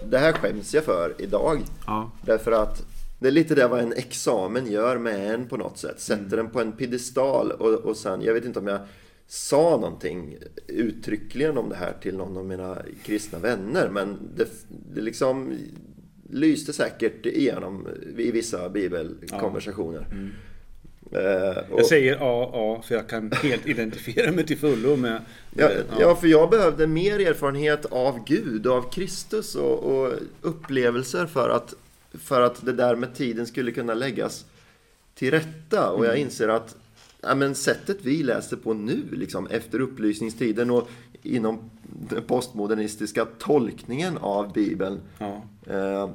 [0.10, 1.62] Det här skäms jag för idag.
[1.88, 2.84] ja, Därför att
[3.20, 6.00] det är lite det vad en examen gör med en på något sätt.
[6.00, 8.80] Sätter den på en piedestal och, och sen, jag vet inte om jag
[9.28, 13.90] sa någonting uttryckligen om det här till någon av mina kristna vänner.
[13.90, 14.48] Men det,
[14.94, 15.58] det liksom
[16.32, 17.88] lyste säkert igenom
[18.18, 20.06] i vissa bibelkonversationer.
[21.12, 25.22] Eh, och- Jag säger ja, ja, för jag kan helt identifiera mig till fullo med...
[25.56, 30.14] Ja, med- ja, för jag behövde mer erfarenhet av Gud och av Kristus och, och
[30.42, 31.74] upplevelser för att,
[32.14, 34.46] för att det där med tiden skulle kunna läggas
[35.16, 35.92] till rätta.
[35.92, 36.76] Och jag inser att
[37.22, 40.90] ja, men sättet vi läser på nu, liksom, efter upplysningstiden och
[41.24, 41.70] inom
[42.10, 46.10] den postmodernistiska tolkningen av Bibeln, ja, eh,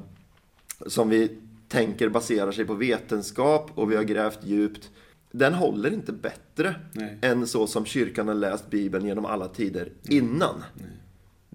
[0.87, 4.89] som vi tänker baserar sig på vetenskap och vi har grävt djupt.
[5.31, 7.17] Den håller inte bättre Nej.
[7.21, 10.63] än så som kyrkan har läst Bibeln genom alla tider innan.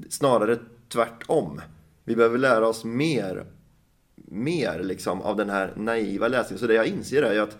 [0.08, 1.60] Snarare tvärtom.
[2.04, 3.44] Vi behöver lära oss mer,
[4.16, 6.58] mer liksom av den här naiva läsningen.
[6.58, 7.58] Så det jag inser är ju att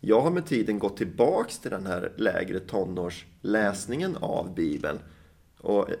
[0.00, 4.98] jag har med tiden gått tillbaks till den här lägre tonårsläsningen av Bibeln.
[5.64, 5.96] Och eh,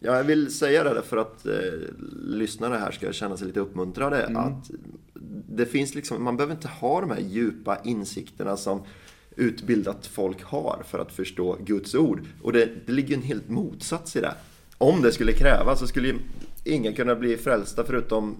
[0.00, 1.54] jag vill säga det för att eh,
[2.22, 4.26] lyssnare här ska känna sig lite uppmuntrade.
[4.26, 4.70] Att
[5.48, 8.82] det finns liksom, man behöver inte ha de här djupa insikterna som
[9.36, 12.22] utbildat folk har för att förstå Guds ord.
[12.42, 14.34] Och det, det ligger en helt motsats i det.
[14.78, 16.14] Om det skulle krävas så skulle
[16.64, 18.36] ingen kunna bli frälsta förutom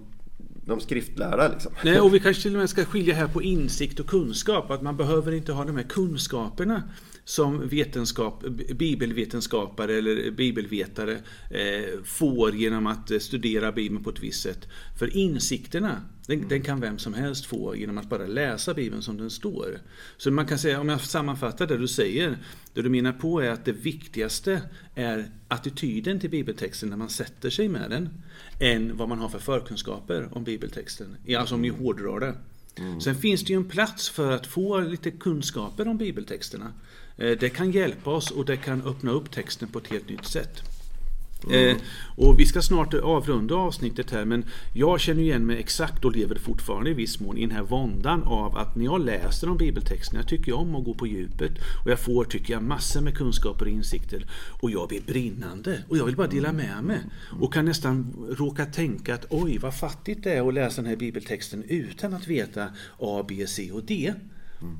[0.65, 1.71] de skriftlärda liksom.
[1.83, 4.71] Nej, och vi kanske till och med ska skilja här på insikt och kunskap.
[4.71, 6.83] Att man behöver inte ha de här kunskaperna
[7.25, 8.43] som vetenskap,
[8.75, 11.13] bibelvetenskapare eller bibelvetare
[11.49, 14.67] eh, får genom att eh, studera Bibeln på ett visst sätt.
[14.99, 19.17] För insikterna, den, den, kan vem som helst få genom att bara läsa Bibeln som
[19.17, 19.79] den står.
[20.17, 22.37] Så man kan säga, om jag sammanfattar det du säger,
[22.73, 24.61] det du menar på är att det viktigaste
[24.95, 28.09] är attityden till bibeltexten när man sätter sig med den,
[28.59, 31.17] än vad man har för förkunskaper om bibeltexten.
[31.37, 32.35] Alltså om ni hårdrar det.
[32.75, 33.01] Mm.
[33.01, 36.73] Sen finns det ju en plats för att få lite kunskaper om bibeltexterna.
[37.17, 40.25] Eh, det kan hjälpa oss och det kan öppna upp texten på ett helt nytt
[40.25, 40.70] sätt.
[41.49, 41.69] Mm.
[41.69, 41.81] Eh,
[42.15, 46.35] och vi ska snart avrunda avsnittet här men jag känner igen mig exakt och lever
[46.35, 50.19] fortfarande i viss mån i den här våndan av att när jag läser de bibeltexterna,
[50.19, 51.51] jag tycker om att gå på djupet
[51.85, 54.25] och jag får, tycker jag, massor med kunskaper och insikter
[54.61, 56.99] och jag blir brinnande och jag vill bara dela med mig
[57.39, 60.97] och kan nästan råka tänka att oj vad fattigt det är att läsa den här
[60.97, 62.67] bibeltexten utan att veta
[62.99, 64.13] A, B, C och D.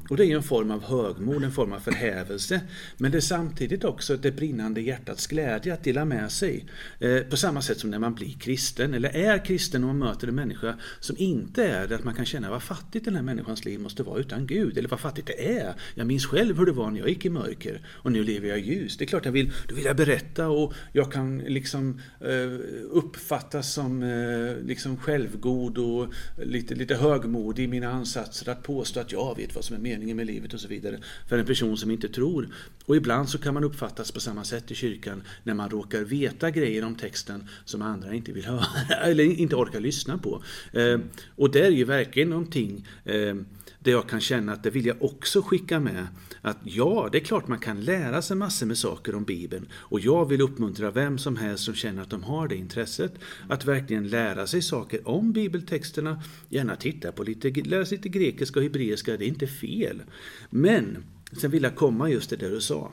[0.09, 2.61] Och det är en form av högmod, en form av förhävelse.
[2.97, 6.65] Men det är samtidigt också det brinnande hjärtats glädje att dela med sig.
[6.99, 10.27] Eh, på samma sätt som när man blir kristen, eller är kristen och man möter
[10.27, 13.65] en människa som inte är det, att man kan känna vad fattigt den här människans
[13.65, 14.77] liv måste vara utan Gud.
[14.77, 15.73] Eller vad fattigt det är.
[15.95, 18.59] Jag minns själv hur det var när jag gick i mörker och nu lever jag
[18.59, 18.97] i ljus.
[18.97, 22.59] Det är klart jag vill, då vill jag berätta och jag kan liksom eh,
[22.91, 26.13] uppfattas som eh, liksom självgod och
[26.43, 29.89] lite, lite högmodig i mina ansatser att påstå att jag vet vad som som är
[29.89, 30.99] meningen med livet och så vidare.
[31.27, 32.47] För en person som inte tror.
[32.85, 36.51] Och ibland så kan man uppfattas på samma sätt i kyrkan när man råkar veta
[36.51, 38.65] grejer om texten som andra inte vill höra
[39.03, 40.43] eller inte orkar lyssna på.
[40.73, 40.99] Eh,
[41.35, 43.35] och det är ju verkligen någonting eh,
[43.79, 46.07] där jag kan känna att det vill jag också skicka med.
[46.41, 49.67] Att ja, det är klart man kan lära sig massor med saker om Bibeln.
[49.73, 53.13] Och jag vill uppmuntra vem som helst som känner att de har det intresset.
[53.49, 56.23] Att verkligen lära sig saker om bibeltexterna.
[56.49, 60.01] Gärna titta på lite, lära sig lite grekiska och hebreiska, det är inte fel.
[60.49, 61.03] Men,
[61.41, 62.91] sen vill jag komma just till det du sa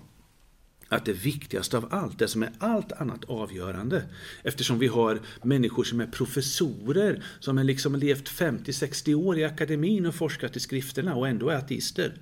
[0.89, 4.03] att det viktigaste av allt, det som är allt annat avgörande,
[4.43, 10.07] eftersom vi har människor som är professorer, som har liksom levt 50-60 år i akademin
[10.07, 12.15] och forskat i skrifterna och ändå är ateister.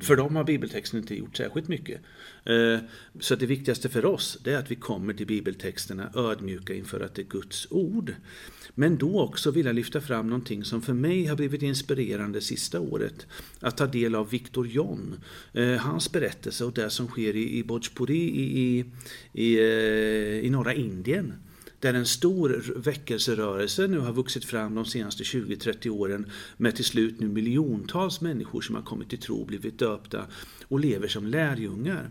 [0.00, 2.00] För dem har bibeltexten inte gjort särskilt mycket.
[2.44, 2.78] Eh,
[3.20, 7.14] så det viktigaste för oss det är att vi kommer till bibeltexterna ödmjuka inför att
[7.14, 8.14] det är Guds ord.
[8.74, 12.80] Men då också vill jag lyfta fram någonting som för mig har blivit inspirerande sista
[12.80, 13.26] året.
[13.60, 15.20] Att ta del av Viktor John,
[15.52, 18.84] eh, hans berättelse och det som sker i Bhojpuri i, i,
[19.32, 21.32] i, eh, i norra Indien
[21.80, 27.20] där en stor väckelserörelse nu har vuxit fram de senaste 20-30 åren med till slut
[27.20, 30.26] nu miljontals människor som har kommit till tro, blivit döpta
[30.68, 32.10] och lever som lärjungar.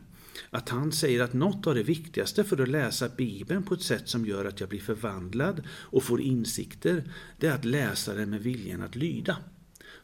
[0.49, 4.09] Att han säger att något av det viktigaste för att läsa Bibeln på ett sätt
[4.09, 7.03] som gör att jag blir förvandlad och får insikter,
[7.39, 9.37] det är att läsa den med viljan att lyda.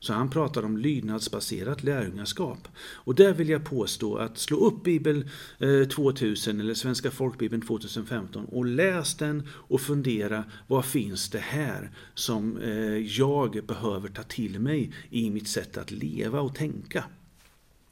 [0.01, 2.67] Så han pratar om lydnadsbaserat lärjungaskap.
[2.77, 8.45] Och där vill jag påstå att slå upp Bibel eh, 2000 eller Svenska folkbibeln 2015
[8.45, 14.59] och läs den och fundera vad finns det här som eh, jag behöver ta till
[14.59, 17.03] mig i mitt sätt att leva och tänka.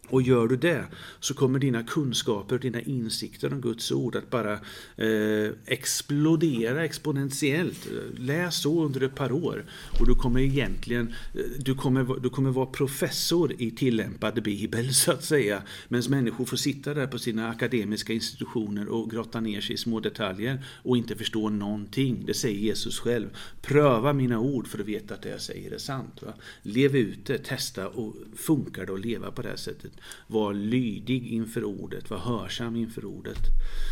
[0.10, 0.86] Och gör du det
[1.20, 4.54] så kommer dina kunskaper, dina insikter om Guds ord att bara
[4.96, 7.88] eh, explodera exponentiellt.
[8.18, 9.66] Läs så under ett par år
[10.00, 15.12] och du kommer egentligen eh, du kommer, du kommer vara professor i tillämpad bibel så
[15.12, 15.62] att säga.
[15.88, 20.00] Medan människor får sitta där på sina akademiska institutioner och grotta ner sig i små
[20.00, 22.24] detaljer och inte förstå någonting.
[22.26, 23.30] Det säger Jesus själv.
[23.62, 26.22] Pröva mina ord för att veta att det jag säger är sant.
[26.22, 26.34] Va?
[26.62, 29.92] Lev ut det, testa och funkar det att leva på det här sättet.
[30.28, 33.40] Var lydig inför ordet, var hörsam inför ordet.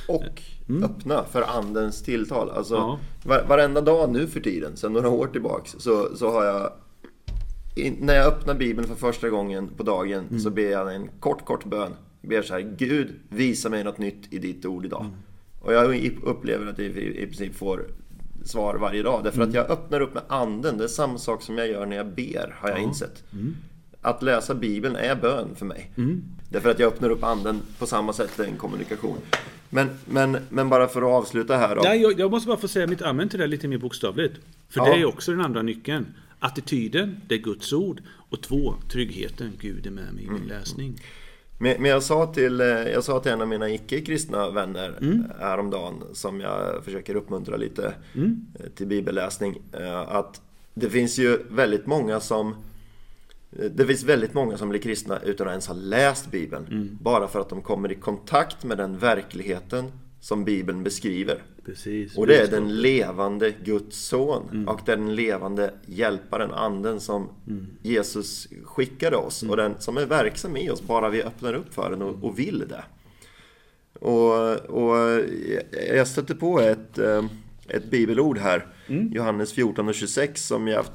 [0.07, 0.83] Och mm.
[0.83, 2.49] öppna för andens tilltal.
[2.49, 2.99] Alltså, ja.
[3.23, 6.71] var, varenda dag nu för tiden, sedan några år tillbaks, så, så har jag
[7.99, 10.39] när jag öppnar Bibeln för första gången på dagen mm.
[10.39, 11.91] så ber jag en kort, kort bön.
[12.21, 15.01] Jag ber så här, Gud visa mig något nytt i ditt ord idag.
[15.01, 15.15] Mm.
[15.61, 17.85] Och jag upplever att jag i, i princip får
[18.45, 19.23] svar varje dag.
[19.23, 19.49] Därför mm.
[19.49, 20.77] att jag öppnar upp med anden.
[20.77, 22.83] Det är samma sak som jag gör när jag ber, har jag ja.
[22.83, 23.23] insett.
[24.07, 25.91] Att läsa Bibeln är bön för mig.
[25.97, 26.23] Mm.
[26.49, 29.17] Därför att jag öppnar upp anden på samma sätt, det är en kommunikation.
[29.69, 31.81] Men, men, men bara för att avsluta här då.
[31.85, 34.35] Ja, jag, jag måste bara få säga mitt amen till det lite mer bokstavligt.
[34.69, 34.85] För ja.
[34.85, 36.05] det är också den andra nyckeln.
[36.39, 38.01] Attityden, det är Guds ord.
[38.29, 40.47] Och två, tryggheten, Gud är med mig i min mm.
[40.47, 41.01] läsning.
[41.57, 45.23] Men, men jag, sa till, eh, jag sa till en av mina icke-kristna vänner mm.
[45.39, 48.45] häromdagen, som jag försöker uppmuntra lite mm.
[48.59, 50.41] Eh, till bibelläsning, eh, att
[50.73, 52.55] det finns ju väldigt många som
[53.49, 56.67] det finns väldigt många som blir kristna utan att ens ha läst Bibeln.
[56.67, 56.97] Mm.
[57.01, 61.43] Bara för att de kommer i kontakt med den verkligheten som Bibeln beskriver.
[61.65, 62.17] Precis.
[62.17, 67.29] Och det är den levande Guds son och den levande hjälparen, anden som
[67.81, 71.89] Jesus skickade oss och den som är verksam i oss bara vi öppnar upp för
[71.89, 72.83] den och, och vill det.
[73.99, 75.23] Och, och
[75.95, 77.25] jag stötte på ett, eh,
[77.67, 80.85] ett bibelord här, Johannes 14 och 26, som jag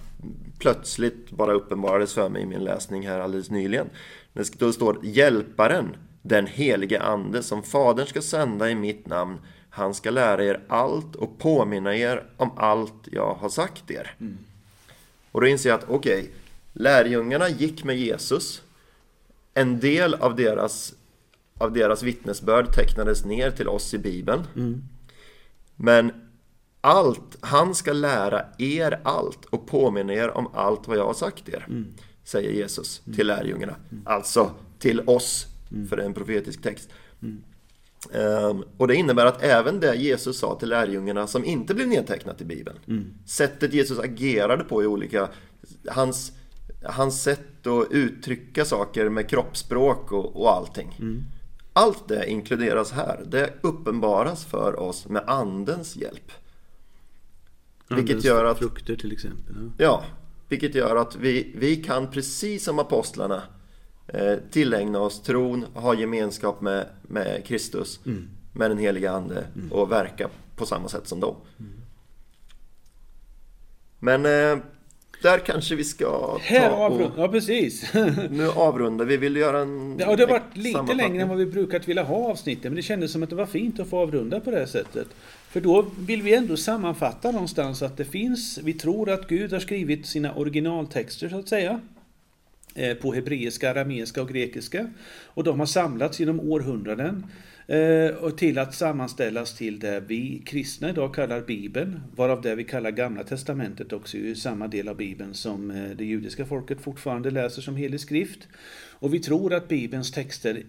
[0.62, 3.90] plötsligt bara uppenbarades för mig i min läsning här alldeles nyligen.
[4.32, 9.38] Det står Hjälparen, den helige Ande, som Fadern ska sända i mitt namn.
[9.70, 14.14] Han ska lära er allt och påminna er om allt jag har sagt er.
[15.32, 16.32] Och då inser jag att okej, okay,
[16.72, 18.62] lärjungarna gick med Jesus.
[19.54, 20.94] En del av deras,
[21.58, 24.42] av deras vittnesbörd tecknades ner till oss i Bibeln.
[25.76, 26.31] Men
[26.82, 31.48] allt, han ska lära er allt och påminna er om allt vad jag har sagt
[31.48, 31.66] er.
[32.24, 33.76] Säger Jesus till lärjungarna.
[34.04, 35.46] Alltså till oss,
[35.88, 36.88] för det är en profetisk text.
[38.10, 42.40] Um, och det innebär att även det Jesus sa till lärjungarna som inte blev nedtecknat
[42.40, 42.78] i Bibeln.
[42.88, 43.14] Mm.
[43.26, 45.28] Sättet Jesus agerade på i olika...
[45.88, 46.32] Hans,
[46.84, 50.96] hans sätt att uttrycka saker med kroppsspråk och, och allting.
[51.00, 51.24] Mm.
[51.72, 53.24] Allt det inkluderas här.
[53.26, 56.32] Det uppenbaras för oss med Andens hjälp.
[57.96, 58.58] Vilket gör att...
[58.58, 59.54] frukter till exempel.
[59.56, 60.04] Ja, ja
[60.52, 63.42] vilket gör att vi, vi kan precis som apostlarna
[64.08, 68.28] eh, tillägna oss tron, ha gemenskap med, med Kristus, mm.
[68.52, 69.72] med den heliga Ande mm.
[69.72, 71.36] och verka på samma sätt som dem.
[71.58, 71.72] Mm.
[73.98, 74.64] Men eh,
[75.22, 77.10] där kanske vi ska Här ta och...
[77.16, 77.94] Ja, precis.
[78.30, 79.16] nu avrundar vi.
[79.16, 82.30] Vill göra en Ja, det har varit lite längre än vad vi brukat vilja ha
[82.30, 82.64] avsnittet.
[82.64, 85.08] Men det kändes som att det var fint att få avrunda på det här sättet.
[85.52, 89.60] För då vill vi ändå sammanfatta någonstans att det finns, vi tror att Gud har
[89.60, 91.80] skrivit sina originaltexter så att säga.
[92.74, 94.90] Eh, på hebreiska, arameiska och grekiska.
[95.24, 97.26] Och de har samlats genom århundraden
[97.66, 102.64] eh, och till att sammanställas till det vi kristna idag kallar Bibeln, varav det vi
[102.64, 107.30] kallar Gamla Testamentet också är samma del av Bibeln som eh, det judiska folket fortfarande
[107.30, 108.48] läser som helig skrift.
[108.90, 110.62] Och vi tror att Bibelns texter,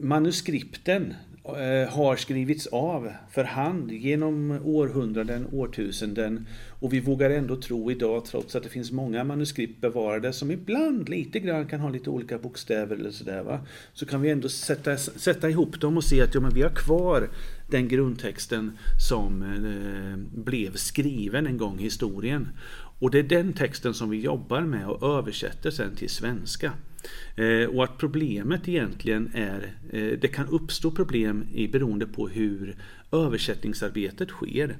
[0.00, 6.46] manuskripten, Eh, har skrivits av för hand genom århundraden, årtusenden
[6.80, 11.08] och vi vågar ändå tro idag, trots att det finns många manuskript bevarade som ibland
[11.08, 13.60] lite grann kan ha lite olika bokstäver eller sådär va.
[13.92, 16.74] Så kan vi ändå sätta, sätta ihop dem och se att ja, men vi har
[16.74, 17.28] kvar
[17.70, 22.48] den grundtexten som eh, blev skriven en gång i historien.
[22.98, 26.72] Och det är den texten som vi jobbar med och översätter sen till svenska.
[27.36, 32.76] Eh, och att problemet egentligen är, eh, det kan uppstå problem i beroende på hur
[33.12, 34.76] översättningsarbetet sker.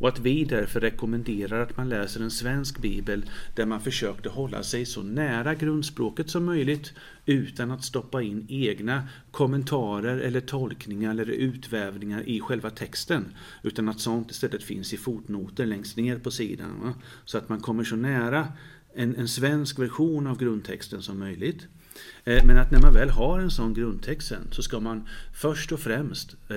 [0.00, 4.62] Och att vi därför rekommenderar att man läser en svensk bibel där man försökte hålla
[4.62, 6.92] sig så nära grundspråket som möjligt
[7.26, 13.24] utan att stoppa in egna kommentarer eller tolkningar eller utvävningar i själva texten.
[13.62, 16.80] Utan att sånt istället finns i fotnoter längst ner på sidan.
[16.82, 16.94] Va?
[17.24, 18.48] Så att man kommer så nära
[18.94, 21.66] en, en svensk version av grundtexten som möjligt.
[22.24, 25.72] Eh, men att när man väl har en sån grundtext sen så ska man först
[25.72, 26.56] och främst eh,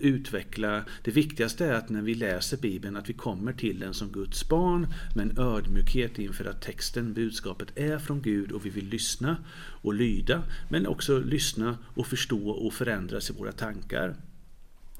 [0.00, 4.08] utveckla, det viktigaste är att när vi läser Bibeln att vi kommer till den som
[4.08, 8.88] Guds barn med en ödmjukhet inför att texten, budskapet är från Gud och vi vill
[8.88, 9.36] lyssna
[9.82, 14.14] och lyda men också lyssna och förstå och förändras i våra tankar.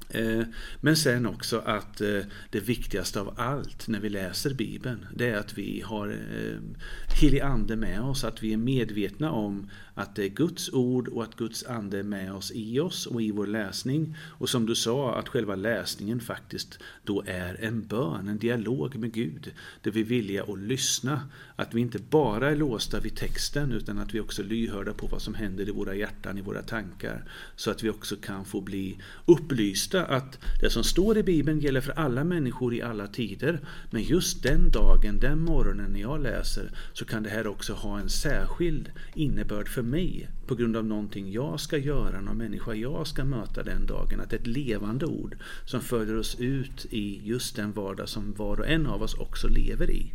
[0.09, 0.41] Eh,
[0.81, 5.37] men sen också att eh, det viktigaste av allt när vi läser Bibeln, det är
[5.37, 6.59] att vi har eh,
[7.21, 11.23] helig ande med oss, att vi är medvetna om att det är Guds ord och
[11.23, 14.17] att Guds ande är med oss i oss och i vår läsning.
[14.21, 19.13] Och som du sa, att själva läsningen faktiskt då är en bön, en dialog med
[19.13, 21.21] Gud, där vi är villiga att lyssna.
[21.55, 25.07] Att vi inte bara är låsta vid texten, utan att vi också är lyhörda på
[25.07, 27.23] vad som händer i våra hjärtan, i våra tankar,
[27.55, 31.81] så att vi också kan få bli upplysta att det som står i Bibeln gäller
[31.81, 33.59] för alla människor i alla tider.
[33.89, 37.99] Men just den dagen, den morgonen när jag läser, så kan det här också ha
[37.99, 43.07] en särskild innebörd för mig på grund av någonting jag ska göra, någon människa jag
[43.07, 44.19] ska möta den dagen.
[44.19, 48.33] Att det är ett levande ord som följer oss ut i just den vardag som
[48.33, 50.11] var och en av oss också lever i.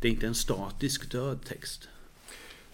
[0.00, 1.88] Det är inte en statisk död text.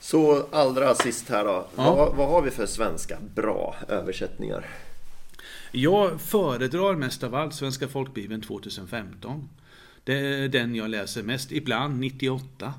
[0.01, 1.67] Så allra sist här då.
[1.77, 1.95] Ja.
[1.95, 4.67] Vad, vad har vi för svenska bra översättningar?
[5.73, 9.49] Jag föredrar mest av allt Svenska folkbibeln 2015.
[10.05, 12.75] Det är den jag läser mest, ibland 98.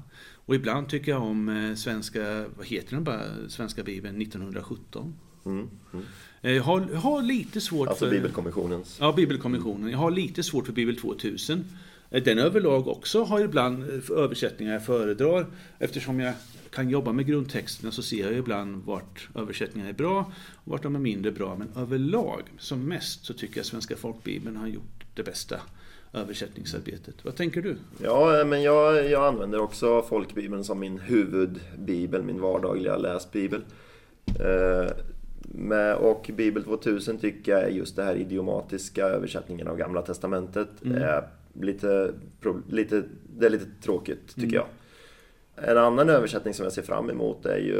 [0.45, 5.15] Och ibland tycker jag om eh, svenska, vad heter den bara, Svenska Bibeln 1917.
[5.45, 6.05] Mm, mm.
[6.41, 8.11] Eh, jag, har, jag har lite svårt alltså för...
[8.11, 8.97] Bibelkommissionens?
[8.99, 9.89] Ja, Bibelkommissionen.
[9.89, 11.65] Jag har lite svårt för Bibel 2000.
[12.11, 13.83] Eh, den överlag också har ibland
[14.17, 15.45] översättningar jag föredrar.
[15.79, 16.33] Eftersom jag
[16.69, 20.95] kan jobba med grundtexterna så ser jag ibland vart översättningarna är bra och vart de
[20.95, 21.55] är mindre bra.
[21.55, 25.55] Men överlag, som mest, så tycker jag Svenska folkbibeln har gjort det bästa
[26.13, 27.15] översättningsarbetet.
[27.25, 27.75] Vad tänker du?
[28.03, 33.61] Ja, men jag, jag använder också folkbibeln som min huvudbibel, min vardagliga läsbibel.
[34.25, 34.91] Eh,
[35.43, 40.69] med, och Bibel 2000 tycker jag är just det här idiomatiska översättningen av Gamla Testamentet.
[40.85, 40.97] Mm.
[40.97, 42.13] Är lite,
[42.69, 43.03] lite,
[43.37, 44.55] det är lite tråkigt tycker mm.
[44.55, 44.65] jag.
[45.55, 47.79] En annan översättning som jag ser fram emot är ju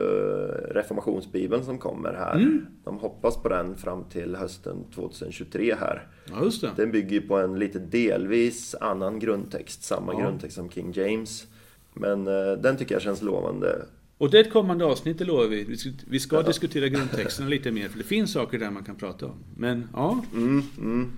[0.71, 2.35] Reformationsbibeln som kommer här.
[2.35, 2.65] Mm.
[2.83, 6.07] De hoppas på den fram till hösten 2023 här.
[6.29, 6.71] Ja, just det.
[6.75, 10.19] Den bygger ju på en lite delvis annan grundtext, samma ja.
[10.19, 11.47] grundtext som King James.
[11.93, 13.85] Men eh, den tycker jag känns lovande.
[14.17, 15.63] Och det är ett kommande avsnitt, det lovar vi.
[15.63, 16.41] Vi ska, vi ska ja.
[16.41, 19.35] diskutera grundtexterna lite mer, för det finns saker där man kan prata om.
[19.57, 20.23] Men ja.
[20.33, 21.11] Mm, mm.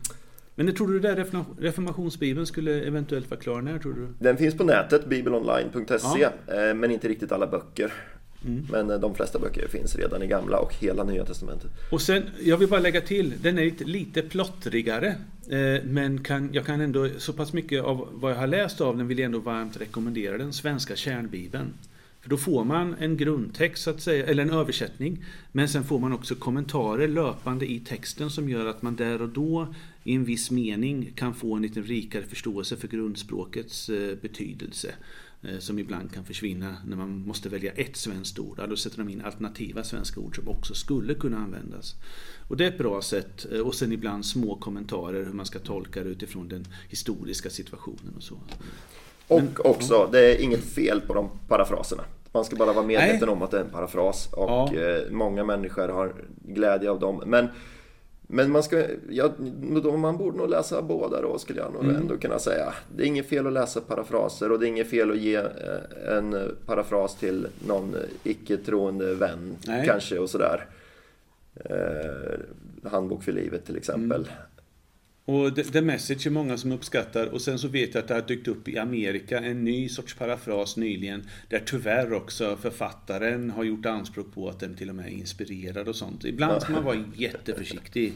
[0.56, 1.26] Men det tror du där
[1.60, 4.08] reformationsbibeln skulle eventuellt vara klar när tror du?
[4.20, 6.32] Den finns på nätet, bibelonline.se, ja.
[6.47, 7.93] Eh, men inte riktigt alla böcker.
[8.45, 8.68] Mm.
[8.72, 11.72] Men eh, de flesta böcker finns redan i gamla och hela nya testamentet.
[11.91, 15.16] Och sen, jag vill bara lägga till, den är lite, lite plottrigare.
[15.49, 18.97] Eh, men kan, jag kan ändå, så pass mycket av vad jag har läst av
[18.97, 21.74] den vill jag ändå varmt rekommendera den svenska kärnbibeln.
[22.24, 25.26] För då får man en grundtext, så att säga, eller en översättning.
[25.52, 29.30] Men sen får man också kommentarer löpande i texten som gör att man där och
[29.30, 34.96] då i en viss mening kan få en lite rikare förståelse för grundspråkets eh, betydelse.
[35.42, 38.70] Eh, som ibland kan försvinna när man måste välja ett svenskt ord.
[38.70, 41.96] Då sätter de in alternativa svenska ord som också skulle kunna användas.
[42.48, 43.46] Och det är ett bra sätt.
[43.52, 48.14] Eh, och sen ibland små kommentarer hur man ska tolka det utifrån den historiska situationen
[48.16, 48.40] och så.
[49.34, 50.10] Och Men, också, ja.
[50.12, 52.04] det är inget fel på de parafraserna.
[52.32, 53.30] Man ska bara vara medveten Nej.
[53.30, 54.74] om att det är en parafras och ja.
[54.76, 57.24] Eh, många människor har glädje av dem.
[57.26, 57.48] Men,
[58.22, 59.32] men man, ska, ja,
[59.98, 61.96] man borde nog läsa båda då skulle jag nog mm.
[61.96, 62.74] ändå kunna säga.
[62.96, 66.18] Det är inget fel att läsa parafraser och det är inget fel att ge eh,
[66.18, 69.88] en parafras till någon icke-troende vän Nej.
[69.88, 70.68] kanske och sådär.
[71.56, 74.22] Eh, handbok för livet till exempel.
[74.22, 74.34] Mm.
[75.26, 78.14] Och The, The Message är många som uppskattar och sen så vet jag att det
[78.14, 83.64] har dykt upp i Amerika en ny sorts parafras nyligen där tyvärr också författaren har
[83.64, 86.26] gjort anspråk på att den till och med är inspirerad och sånt.
[86.26, 88.14] Ibland ska man vara jätteförsiktig.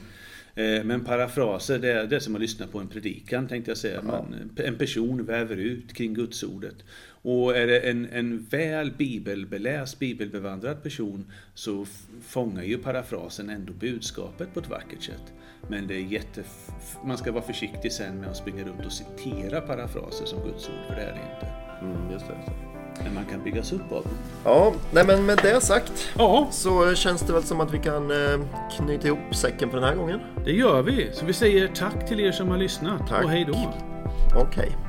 [0.57, 3.77] Eh, men parafraser, det är, det är som att lyssna på en predikan tänkte jag
[3.77, 4.01] säga.
[4.01, 6.75] Man, en person väver ut kring gudsordet.
[7.21, 11.85] Och är det en, en väl bibelbeläst, bibelbevandrad person så
[12.21, 15.33] fångar ju parafrasen ändå budskapet på ett vackert sätt.
[15.69, 16.43] Men det är jätte...
[17.05, 20.85] Man ska vara försiktig sen med att springa runt och citera parafraser som Guds ord,
[20.87, 21.47] för det är det inte.
[21.81, 22.76] Mm, just det.
[23.03, 24.07] Men man kan byggas upp av.
[24.43, 26.47] Ja, nej men med det sagt ja.
[26.51, 28.39] så känns det väl som att vi kan eh,
[28.77, 30.19] knyta ihop säcken för den här gången.
[30.45, 31.09] Det gör vi.
[31.13, 33.23] Så vi säger tack till er som har lyssnat tack.
[33.23, 33.53] och hej då.
[33.53, 34.43] Okej.
[34.47, 34.86] Okay.